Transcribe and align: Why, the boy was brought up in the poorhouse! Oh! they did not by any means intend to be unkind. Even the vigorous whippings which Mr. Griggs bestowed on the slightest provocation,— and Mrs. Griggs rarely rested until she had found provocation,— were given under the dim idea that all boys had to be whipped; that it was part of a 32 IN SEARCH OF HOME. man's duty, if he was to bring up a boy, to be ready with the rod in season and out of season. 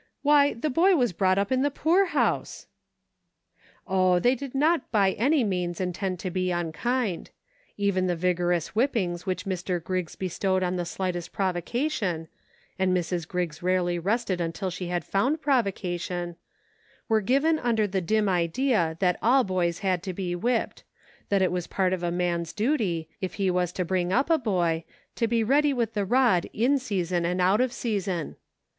Why, 0.23 0.53
the 0.53 0.71
boy 0.71 0.95
was 0.95 1.13
brought 1.13 1.37
up 1.37 1.51
in 1.51 1.61
the 1.61 1.69
poorhouse! 1.69 2.65
Oh! 3.85 4.17
they 4.17 4.33
did 4.33 4.55
not 4.55 4.91
by 4.91 5.11
any 5.11 5.43
means 5.43 5.79
intend 5.79 6.17
to 6.21 6.31
be 6.31 6.49
unkind. 6.49 7.29
Even 7.77 8.07
the 8.07 8.15
vigorous 8.15 8.69
whippings 8.69 9.27
which 9.27 9.45
Mr. 9.45 9.77
Griggs 9.83 10.15
bestowed 10.15 10.63
on 10.63 10.75
the 10.75 10.85
slightest 10.85 11.31
provocation,— 11.31 12.29
and 12.79 12.97
Mrs. 12.97 13.27
Griggs 13.27 13.61
rarely 13.61 13.99
rested 13.99 14.41
until 14.41 14.71
she 14.71 14.87
had 14.87 15.05
found 15.05 15.39
provocation,— 15.39 16.35
were 17.07 17.21
given 17.21 17.59
under 17.59 17.85
the 17.85 18.01
dim 18.01 18.27
idea 18.27 18.97
that 19.01 19.19
all 19.21 19.43
boys 19.43 19.81
had 19.85 20.01
to 20.01 20.13
be 20.13 20.35
whipped; 20.35 20.83
that 21.29 21.43
it 21.43 21.51
was 21.51 21.67
part 21.67 21.93
of 21.93 22.01
a 22.01 22.07
32 22.07 22.07
IN 22.07 22.09
SEARCH 22.09 22.09
OF 22.09 22.13
HOME. 22.13 22.31
man's 22.39 22.53
duty, 22.53 23.09
if 23.21 23.33
he 23.35 23.51
was 23.51 23.71
to 23.73 23.85
bring 23.85 24.11
up 24.11 24.31
a 24.31 24.39
boy, 24.39 24.83
to 25.13 25.27
be 25.27 25.43
ready 25.43 25.71
with 25.73 25.93
the 25.93 26.05
rod 26.05 26.49
in 26.53 26.79
season 26.79 27.23
and 27.23 27.39
out 27.39 27.61
of 27.61 27.71
season. 27.71 28.35